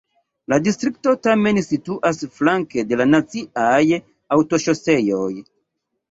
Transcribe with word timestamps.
La 0.51 0.57
distrikto 0.67 1.11
tamen 1.25 1.59
situas 1.65 2.21
flanke 2.37 2.83
de 2.91 2.97
la 3.01 3.07
naciaj 3.09 3.81
aŭtoŝoseoj. 4.37 5.29